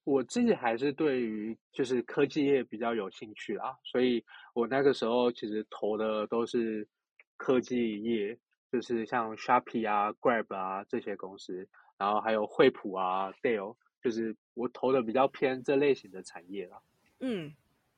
[0.07, 6.87] 我自己还是对于就是科技业比较有兴趣啦，所以我那个时候其实投的都是
[7.35, 8.39] 科技业，
[8.71, 11.67] 就是像 Sharpie 啊、Grab 啊这些公司，
[11.97, 16.81] 然后还有惠普啊、Dell，就是我投的比较偏这类型的产业啦。
[17.19, 17.53] 嗯，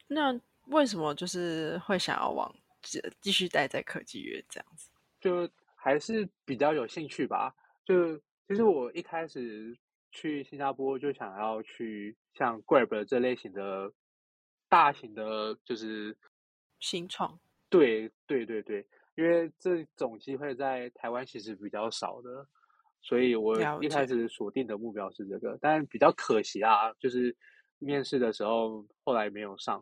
[0.08, 2.52] 那为什么就是会想要往？
[2.82, 7.54] 继继续待在科技业这样子，就还是比较有兴趣吧。
[7.86, 8.18] 就
[8.48, 9.78] 其实我一开始
[10.12, 13.92] 去新加坡就想要去像 Grab 这类型的
[14.68, 16.18] 大型的，就是
[16.80, 17.40] 新创。
[17.70, 22.48] 对对对对，因为这种机会在台湾其实比较少的，
[23.02, 27.36] 所以我一开始锁定的目标是这个，但比较可惜啊，就是
[27.78, 29.82] 面试的时候后来没有上。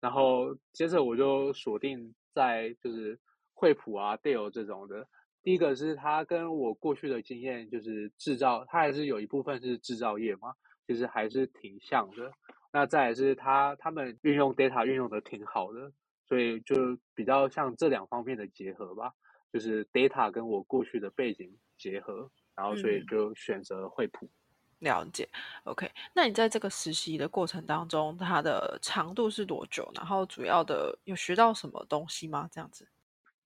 [0.00, 2.14] 然后接着我就锁定。
[2.34, 3.18] 在就是
[3.52, 5.08] 惠普啊、戴尔这种的，
[5.42, 10.54] 第一个是它跟我过去的经验就是制造，它还是有一部分是制造业嘛，
[10.86, 12.32] 其实还是挺像的。
[12.70, 15.90] 那再来是他他们运用 data 运用的挺好的，
[16.26, 19.12] 所以就比较像这两方面的结合吧，
[19.50, 24.28] 就是 data 跟我过去的背景结合，然后所以就选择惠普。
[24.80, 25.28] 了解
[25.64, 25.90] ，OK。
[26.14, 29.90] 那你在这个实习的过程当中，它的长度是多久？
[29.94, 32.48] 然后主要的有学到什么东西吗？
[32.52, 32.86] 这样子？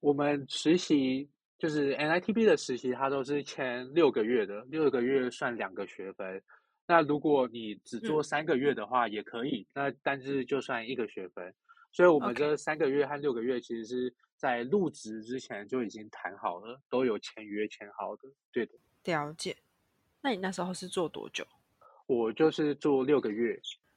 [0.00, 1.30] 我们实习
[1.62, 6.42] 就是 NITB 的实习，它都是签六个月的，六个月算两个学分。
[6.88, 9.64] 那如果你只做三个月的话，也可以。
[9.72, 11.54] 那但是就算一个学分。
[11.92, 18.22] 所以我们这三个月和六个月，其实是在入职之前就已经谈好了，都有签约签好的。
[18.50, 18.72] 对的，
[19.04, 19.56] 了解。
[20.20, 21.46] 那你那时候是做多久？
[22.06, 23.56] 我就是做六个月。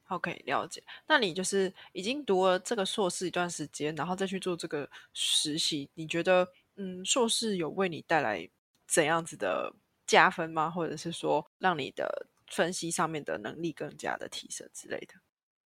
[0.10, 0.84] OK，了解。
[1.08, 8.50] 那你就是已经读了这个硕士一段时间，然后再去做这个实习，你觉得嗯，硕士有为你带来
[8.88, 9.74] 怎样子的
[10.06, 10.70] 加分吗？
[10.70, 15.16] 或者是说让你的分析上面的能力更加的提升之类的？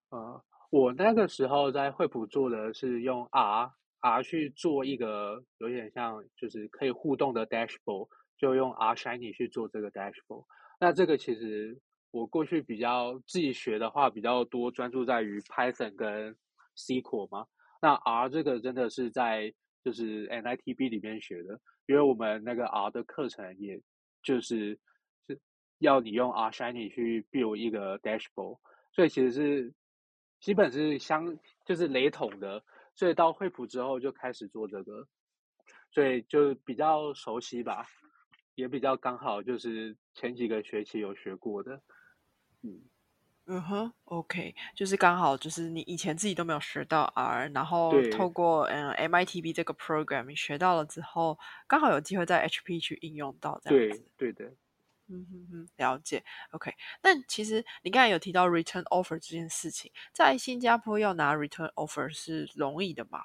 [0.10, 8.08] 呃，我那个时候在惠普做的是用 R R 去做一个有点像就是可以互动的 dashboard。
[8.40, 10.46] 就用 R Shiny 去做这个 dashboard。
[10.80, 11.78] 那这个其实
[12.10, 16.34] 我过去比较自己学的话比较多，专注在于 Python 跟
[16.78, 17.48] SQL 嘛。
[17.82, 23.82] 那 R 这个真的是在就是 NITB 里面学的，因为我们那个 R 的课程也
[24.22, 24.80] 就是
[25.28, 25.40] 是
[25.80, 28.60] 要你用 R Shiny 去 build 一个 dashboard，
[28.92, 29.74] 所以其实是
[30.40, 32.64] 基本是相就是雷同的。
[32.96, 35.08] 所以到惠普之后就开始做这个，
[35.92, 37.86] 所以就比较熟悉吧。
[38.56, 41.82] 也比较刚好，就是前几个学期有学过的，
[42.62, 42.82] 嗯
[43.52, 51.36] 嗯哼，OK，就是刚好就是你以前自己都没有学到 R，然后透过嗯 MITB 这个 program 学到了之后，
[51.68, 54.46] 刚好有机会在 HP 去应用到这样子，对的，
[55.08, 56.72] 嗯哼哼，了解，OK。
[57.02, 63.22] 但其实你刚才有提到 return offer 这件事情，在新加坡要拿 return offer 是容易的吗？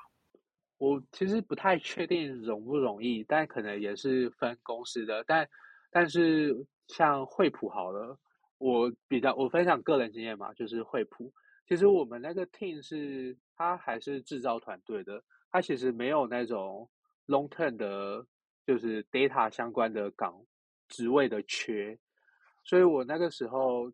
[0.79, 5.23] 我其实不太确定容不容易，但可能也是分公司的。
[5.27, 5.47] 但
[5.91, 8.19] 但是像惠普好了，
[8.65, 11.33] 我比较我分享个人经验嘛，就是惠普。
[11.69, 16.89] 其实我们那个 team 是它还是制造团队的，它其实没有那种
[17.27, 18.27] long term 的，
[18.67, 20.45] 就是 data 相关的岗
[20.89, 21.99] 职位的缺，
[22.65, 23.93] 所以我那个时候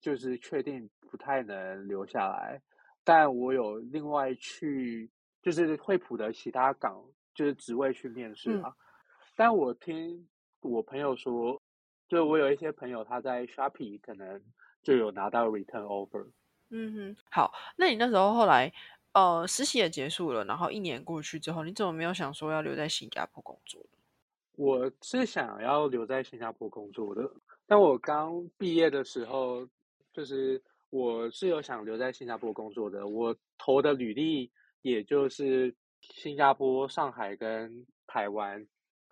[0.00, 2.62] 就是确定不太能留下来。
[3.04, 5.10] 但我有另外去。
[5.40, 7.02] 就是惠普的其他岗，
[7.32, 8.74] 就是职位去面试啊。
[9.36, 10.28] 但我听
[10.60, 11.62] 我朋友说，
[12.08, 14.42] 就我有一些朋友他在 Shopee 可能
[14.82, 16.26] 就有拿到 return offer。
[16.70, 18.72] 嗯哼，好，那你那时候后来
[19.12, 23.80] 呃实习也结束了，然后一年过去之后，你怎么没有想说要留在新加坡工作
[24.56, 27.30] 我是想要留在新加坡工作的，
[27.66, 29.68] 但我刚毕业的时候，
[30.12, 34.50] 就是我是有想留在新加坡工作的，我投的履历。
[34.82, 38.64] 也就是新加坡、上海跟台湾，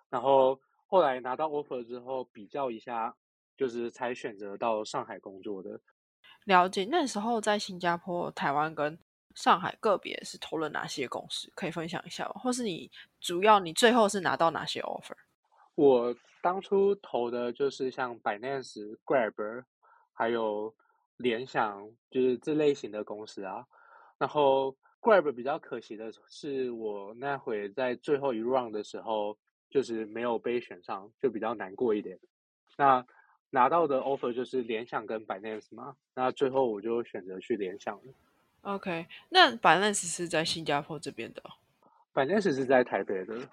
[0.09, 0.57] 然后
[0.87, 3.15] 后来拿到 offer 之后比较一下，
[3.55, 5.79] 就是才选择到上海工作的。
[6.45, 8.97] 了解那时候在新加坡、台湾跟
[9.35, 12.31] 上海个别是投了哪些公司，可以分享一下吗？
[12.41, 15.15] 或是你主要你最后是拿到哪些 offer？
[15.75, 19.63] 我当初投的就是像 Binance、Grab，
[20.13, 20.73] 还有
[21.17, 23.65] 联想，就是这类型的公司啊，
[24.17, 24.75] 然后。
[24.99, 29.37] Grab 比较可惜的是，我那会在最后一 round 的时候，
[29.69, 32.17] 就是没有被选上，就比较难过一点。
[32.77, 33.05] 那
[33.49, 38.13] 拿到的 offer 就是联想跟 Binance 嘛，那最后我就选择去联想了。
[38.61, 41.41] OK，那 Binance 是在新加坡这边的
[42.13, 43.47] ，Binance 是在台北的。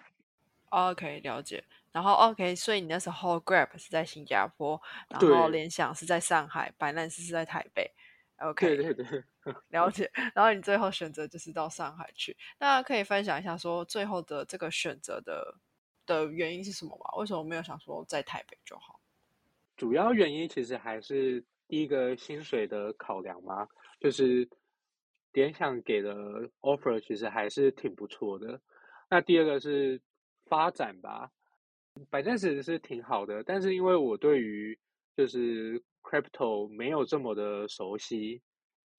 [0.71, 1.63] OK，了解。
[1.93, 7.93] 然后 OK，所以你那时候 Grab 是在新加坡，然后联想是在上海，Binance 是在台北。
[8.39, 9.25] OK，对对对。
[9.69, 15.55] 了解，然后你最后选择就是到上海去，那可以分享一下说最后的这个选择的
[16.07, 17.15] 的原因是什么吧？
[17.19, 19.01] 为什么没有想说在台北就好？
[19.77, 23.67] 主要原因其实还是第一个薪水的考量嘛，
[24.01, 24.49] 就是
[25.33, 26.15] 联想给的
[26.61, 28.61] offer 其实还是挺不错的。
[29.11, 30.01] 那第二个是
[30.47, 31.31] 发展吧，
[32.11, 34.79] 百分之是挺好的，但是因为我对于
[35.17, 38.41] 就是 crypto 没有这么的熟悉。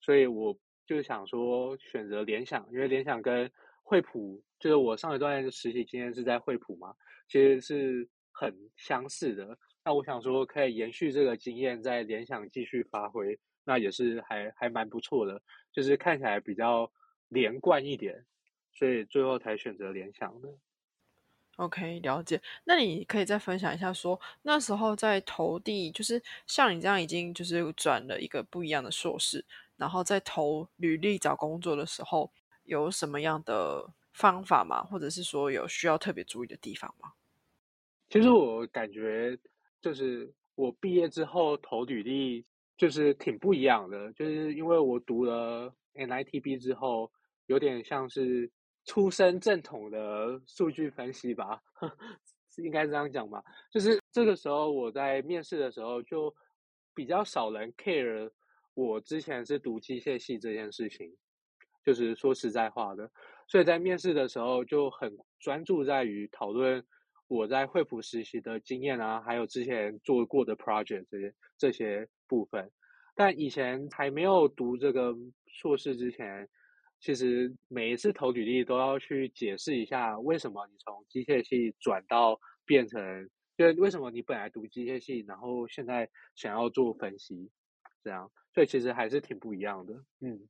[0.01, 3.51] 所以我就想说选择联想，因为联想跟
[3.81, 6.91] 惠普，就是我上一段实习经验是在惠普嘛，
[7.27, 9.55] 其实是很相似的。
[9.83, 15.39] 那我想说可以延续这个经验，在联想继续发挥，那也是还还蛮不错的，
[15.71, 16.91] 就是看起来比较
[17.27, 18.25] 连贯一点，
[18.73, 20.49] 所以最后才选择联想的。
[21.57, 22.41] OK，了解。
[22.63, 29.45] 那你可以再分享一下，说那时候在投递，就是像你这样已经就是转了一个不一样的硕士，
[29.77, 32.31] 然后在投履历找工作的时候，
[32.63, 34.81] 有什么样的方法吗？
[34.83, 37.11] 或者是说有需要特别注意的地方吗？
[38.09, 39.37] 其实我感觉
[39.81, 42.45] 就是我毕业之后投履历
[42.77, 47.11] 就是挺不一样的，就是因为我读了 NITB 之后，
[47.47, 48.49] 有点像是
[48.85, 51.61] 出身正统的数据分析吧，
[52.57, 53.43] 应该这样讲吧。
[53.69, 56.33] 就是这个时候我在面试的时候，就
[56.93, 58.31] 比较少人 care
[58.75, 61.13] 我之前是读机械系这件事情，
[61.83, 63.09] 就是说实在话的，
[63.47, 66.83] 所以在面试的时候就很专注在于讨论。
[67.27, 72.71] 我在惠普实习的经验啊，还有之前做过的 project 这些这些部分，
[73.15, 75.11] 但以前还没有读这个
[75.47, 76.47] 硕士之前，
[76.99, 83.27] 其实每一次投履历都要去解释一下为什么你从机械系转到变成，
[83.57, 87.49] 就是为什么你本来读机械系，然后现在想要做分析，
[88.03, 90.47] 这样，所以其实还是挺不一样的，嗯，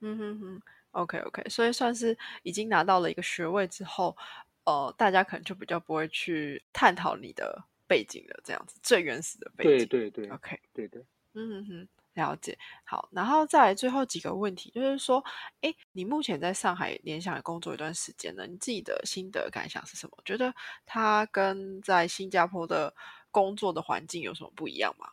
[0.00, 0.62] 嗯哼哼
[0.92, 4.16] ，OK OK，所以算是已经拿到了一个学位之后。
[4.64, 9.88] 呃，大家可能就比较不会去探讨你的背景了，这样子最原始的背景。
[9.88, 12.56] 对对对，OK，对对，嗯哼哼，了解。
[12.84, 15.20] 好，然后再来最后几个问题，就是说，
[15.62, 20.16] 哎，你目前在上海联想工作一段时间了，你自己的心得感想是什么？
[20.24, 20.54] 觉得
[20.86, 22.94] 它跟在新加坡的
[23.32, 25.08] 工作的环境有什么不一样吗？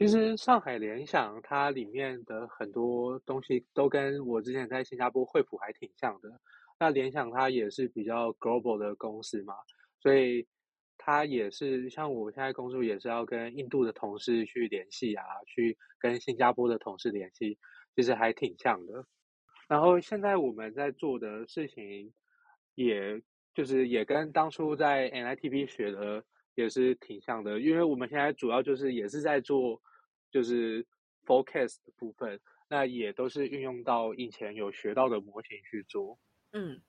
[0.00, 6.40] 其实上海联想它里面的很多东西都跟我之前在新加坡惠普还挺像的。
[6.78, 9.52] 那联想它也是比较 global 的公司嘛，
[10.00, 10.48] 所以
[10.96, 17.58] 它也是像我现在工作也是要跟印度的同事去联系啊，去跟新加坡的同事联系，
[17.94, 19.04] 其实还挺像的。
[19.68, 22.10] 然后现在我们在做的事情，
[22.74, 23.20] 也
[23.54, 26.24] 就是也跟当初在 NITB 学的
[26.54, 29.78] 也是挺像的，因为我们现在主要就是也是在做
[30.30, 30.86] 就是
[31.26, 36.18] forecast 的部分，那也都是运用到以前有学到的模型去做。
[36.52, 36.80] 嗯，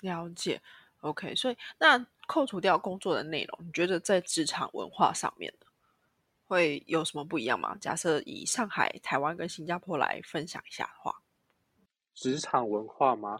[0.00, 0.60] 了解。
[1.00, 5.66] OK，所以那扣除掉工作的内容，你觉得在职场文化上面呢，
[6.46, 7.76] 会有什么不一样吗？
[7.80, 11.22] 假设以上海、台湾跟新加坡来分享一下的话，
[12.14, 13.38] 职场文化吗？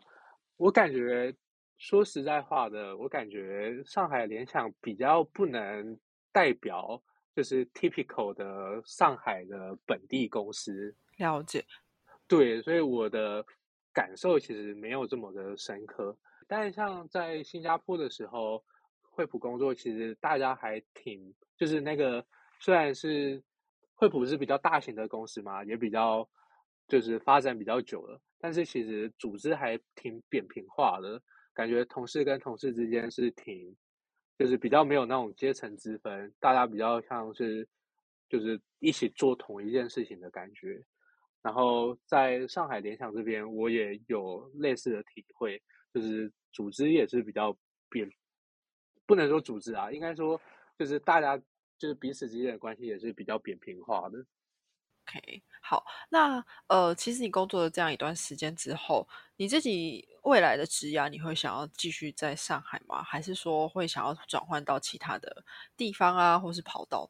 [0.58, 1.34] 我感觉
[1.78, 5.98] 说实在话的，我感觉上海联想比较不能
[6.30, 7.02] 代表，
[7.36, 10.96] 就是 typical 的上海的本地公司。
[11.18, 11.64] 了解。
[12.26, 13.44] 对，所以我的。
[13.96, 16.14] 感受其实没有这么的深刻，
[16.46, 18.62] 但像在新加坡的时候，
[19.00, 22.22] 惠普工作其实大家还挺，就是那个
[22.60, 23.42] 虽然是
[23.94, 26.28] 惠普是比较大型的公司嘛，也比较
[26.86, 31.18] 就是发展比较久了，但是其实组织还挺扁平化的，
[31.54, 33.74] 感觉同事跟同事之间是挺，
[34.38, 37.66] 就是比较没有那种阶层之分，大家比较像是
[38.28, 40.84] 就是一起做同一件事情的感觉。
[41.42, 45.62] 然后在上海联想这边，我也有类似的体会，
[45.94, 47.56] 就是组织也是比较
[47.88, 48.10] 扁，
[49.06, 50.40] 不能说组织啊，应该说
[50.76, 51.38] 就是大家
[51.78, 54.18] 就是彼此之间的关系也是比较扁平化的。
[55.08, 63.02] OK，好，那呃，其实你工作了这样一段时间之后，你自己未来的职业，你会想要继续在上海吗？
[63.02, 65.44] 还是说会想要转换到其他的
[65.76, 67.08] 地方啊，或是跑道？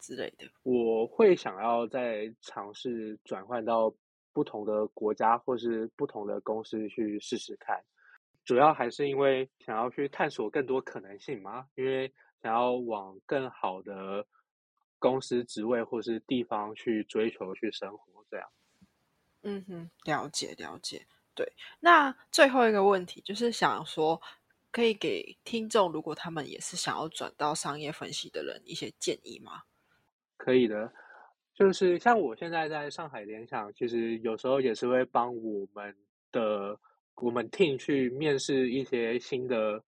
[0.00, 3.92] 之类的，我会想要再尝试转换到
[4.32, 7.82] 不同的国家或是不同的公司去试试看，
[8.44, 12.10] 主要还是因为想要去探索更多可能性嘛，因为
[12.40, 14.24] 想要往更好的
[14.98, 18.48] 公司职位或是地方去追求去生活这样。
[19.42, 21.06] 嗯哼，了解了解。
[21.34, 24.20] 对，那最后一个问题就是想说，
[24.72, 29.62] 可以给听众，如果他们也是想要转到商业分析的人一些建议吗？
[30.36, 30.92] 可以的，
[31.54, 35.96] 就是像我现在在上海联想，其实有时候也是会帮我们
[36.32, 36.78] 的
[37.14, 39.82] 我们 team 去面试一些新的，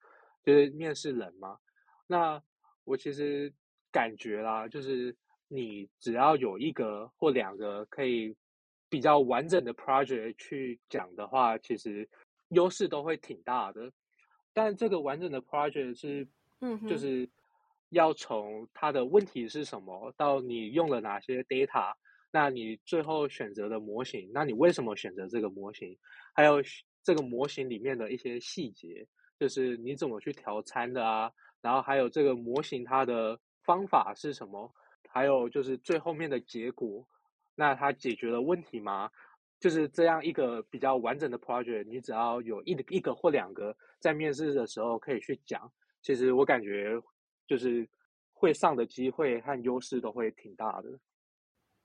[0.45, 1.59] 就是面试人嘛。
[2.07, 2.41] 那
[2.85, 3.53] 我其实
[3.93, 5.14] 感觉啦，就是
[5.49, 8.34] 你只要有一个或两个可以
[8.88, 12.09] 比较完整的 project 去讲的话，其实
[12.51, 13.91] 优势都会挺大的。
[14.53, 16.26] 但这个完整的 project 是，
[16.61, 17.28] 嗯，就是。
[17.93, 21.93] 要从它的问题是什么，到你用了哪些 data，
[22.30, 25.99] 那你最后选择的模型，那你为什么选择这个模型？
[26.32, 26.62] 还有
[27.03, 29.05] 这个模型里面的一些细节，
[29.41, 31.32] 就是你怎么去调参的啊？
[31.61, 34.73] 然后还有这个模型它的方法是什么？
[35.09, 37.07] 还有就是最后面的结果，
[37.55, 39.11] 那它解决了问题吗？
[39.59, 47.01] 就是这样一个比较完整的 project，你只要有一一个或两个在面试的时候可以去讲，其实我感觉。
[47.51, 47.89] 就是
[48.33, 51.01] 会上的机会和优势都会挺大的。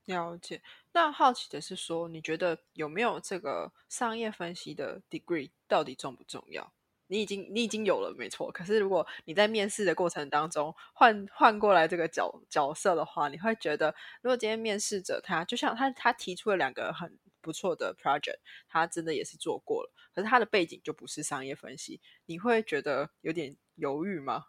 [0.05, 0.61] 了解。
[0.93, 6.71] 那好奇的是说，你觉得有没有这个商业分析的 degree 到底重不重要？
[7.07, 8.51] 你已经你已经有了，没错。
[8.51, 24.45] 可是如果你在面试的过程当中换换过来这个角角色的话，你会觉得，如果今天面试者他就像他他提出了两个很不错的 project，他真的也是做过了，可是他的背景就不是商业分析，你会觉得有点犹豫吗？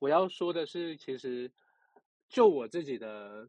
[0.00, 1.52] 我要说的是，其实
[2.28, 3.48] 就我自己的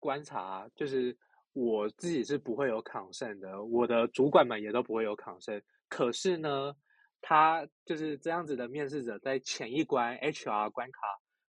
[0.00, 1.16] 观察，就是
[1.52, 5.62] 我自己是不会有抗胜的，我的主管们也都不会有抗胜。
[5.88, 6.74] 可是呢？
[7.22, 10.98] 他就是这样子的面试者，在前一关 HR 关卡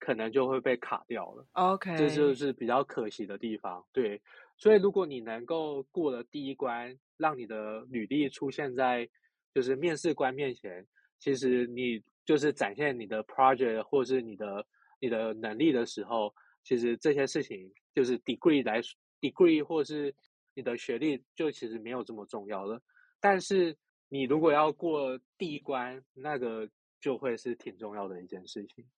[0.01, 1.47] 可能就会被卡掉了。
[1.53, 3.85] OK，这就是比较可惜的地方。
[3.93, 4.21] 对，
[4.57, 9.09] 所以如果你能够过了第一关，让你的履历出现在
[9.55, 10.87] 就是面试官面前，
[11.19, 14.67] 其实你就是展现你的 project 或是你的
[15.01, 18.81] 你的能力的时候，其实这些事情就是 degree 来
[19.21, 20.15] degree 或是
[20.55, 22.81] 你的学历就其实没有这么重要了。
[23.21, 23.77] 但是
[24.09, 26.69] 你如果要过第一关，那个
[27.01, 28.89] 就会是挺重要的一件事情。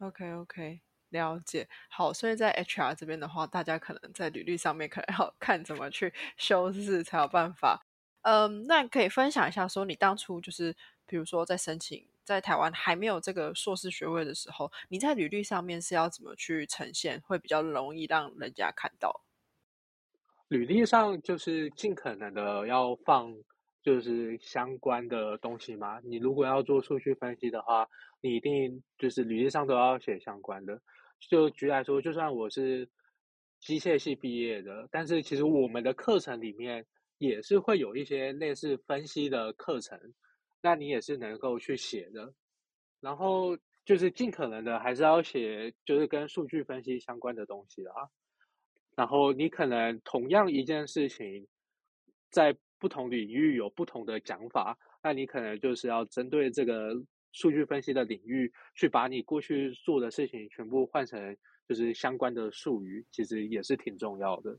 [0.00, 0.80] OK OK，
[1.10, 1.68] 了解。
[1.88, 7.84] 好，所以在 HR 这边的话，大家可能在履历上面可能要 看怎么去修饰才有办法。
[8.22, 10.74] 嗯，那可以分享一下，说你当初就是，
[11.06, 19.22] 比如说在申请在台湾还没有这个硕士学位的时候，你在履历上面是要怎么去呈现，会比较容易让人家看到？
[20.48, 23.34] 履历上就是尽可能的要放。
[23.82, 26.00] 就是相关的东西嘛。
[26.00, 27.88] 你如果要做数据分析的话，
[28.20, 30.80] 你一定就是履历上都要写相关的。
[31.20, 32.88] 就举来说，就算我是
[33.60, 36.84] 机械系毕业的，但是其实我们的课程里面
[37.18, 39.98] 也是会有一些类似分析的课程，
[40.60, 42.34] 那你也是能够去写的。
[43.00, 47.92] 然后就是尽可能的还是要写，就是跟数据分析相关的东西啦。
[48.96, 51.46] 然后你可能同样一件事情，
[52.30, 56.92] 在不同领域有不同的讲法，那你可能就是要针对这个
[57.30, 61.36] 数据分析的领域，去把你过去做的事情全部换成
[61.68, 64.58] 就是相关的术语，其实也是挺重要的。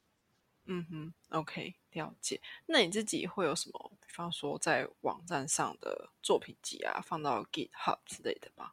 [0.67, 2.39] 嗯哼，OK，了解。
[2.65, 8.71] 那你自己会有什么，比方说在网站上的作品集啊，放到 GitHub 之类的吗？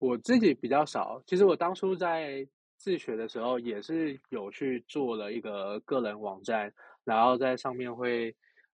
[0.00, 1.22] 我自己比较少。
[1.24, 2.44] 其实我当初在
[2.76, 6.74] 自学的时候，也是有去做了一个个人网站。
[7.04, 8.34] 然后在上面会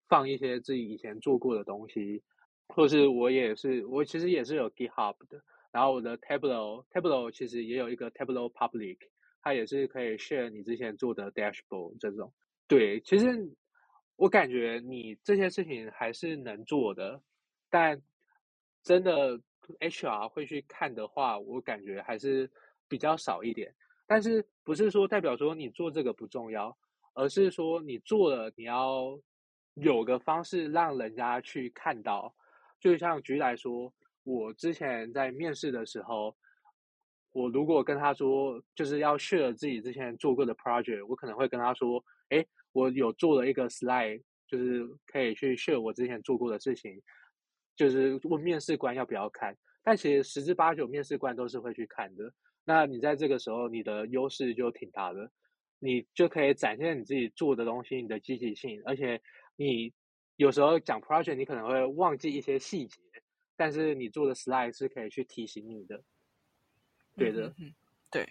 [0.09, 2.23] 放一些自己以前做过的东西，
[2.69, 5.43] 或是我也是，我其实也是有 GitHub 的。
[5.73, 8.99] 然后我的 Tableau，Tableau 其实也有一个 Tableau Public，
[9.41, 12.33] 它也是可以 share 你之前做的 dashboard 这种。
[12.67, 13.27] 对，其实
[14.17, 17.23] 我感觉你这些事情还是能做的，
[17.69, 18.03] 但
[18.83, 19.41] 真的
[19.79, 22.51] HR 会去看的话，我感觉还是
[22.89, 23.73] 比较少一点。
[24.07, 26.77] 但是不是说代表说你做这个不重要？
[27.15, 29.19] 而是说，你做了，你要
[29.75, 32.35] 有个方式让人家去看到。
[32.81, 33.93] 就像举例来说，
[34.25, 36.37] 我之前在面试的时候，
[37.33, 47.01] 我如果跟他说就是要 share 自己之前做过的 project，我可能会跟他说：“哎，我有做了一个 slide，就是可以去 share 我之前做过的事情。”
[47.77, 52.31] 就是问面试官要不要看，但其实十之八九面试官都是会去看的。
[52.65, 55.31] 那你在这个时候，你的优势就挺大的。
[55.81, 59.21] 你就可以展现你自己做的东西，你的积极性，而且
[59.57, 59.93] 你
[60.37, 63.01] 有时候讲 project，你可能会忘记一些细节，
[63.57, 66.03] 但是你做的 slide 是可以去提醒你的。
[67.17, 67.75] 对的，嗯，
[68.11, 68.27] 对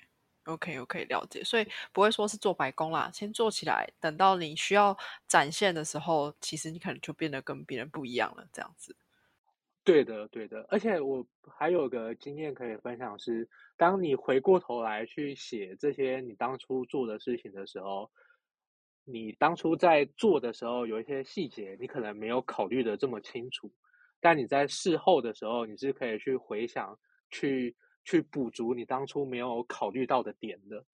[0.45, 4.97] ，OK，OK，了解，所以不会说是做白工啦，先做起来，等到你需要
[5.27, 8.95] 展现的时候，其实你可能就变得跟别人不一样了，这样子。
[9.85, 11.25] 对的，对的，而且我
[11.57, 18.11] 还有个经验可以分享是，当你回过头来去写这些你当初做的事情的时候，
[19.03, 23.71] 你当初在做的时候有一些细节，你可能没有考虑的这么清楚，
[24.19, 26.99] 但你在事后的时候，你是可以去回想，
[27.31, 30.85] 去去补足你当初没有考虑到的点的。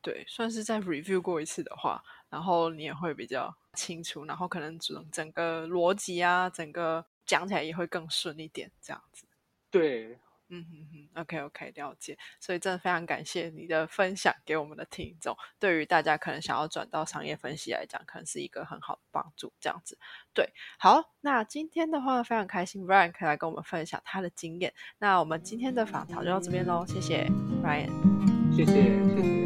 [0.00, 2.00] 对，算是在 review 过一次的话，
[2.30, 7.04] 然后你也会比较清楚，然后可能整整个逻辑啊，整个。
[7.26, 9.26] 讲起来也会更顺一点，这样子。
[9.70, 10.18] 对，
[10.48, 12.16] 嗯哼哼，OK OK，了解。
[12.40, 19.52] 所以真的非常感谢你的分享给我们的听众，对于大家可能想要转到商业分析来讲，可能是一个很好的帮助。
[19.60, 19.98] 这样子，
[20.32, 20.48] 对。
[20.78, 24.72] 好，那今天的话非常开心，Ryan 可以来跟我们分享他的经验。
[24.98, 27.24] 那我们今天的访谈就到这边喽，谢谢
[27.62, 27.90] Ryan，
[28.56, 29.45] 谢谢谢谢。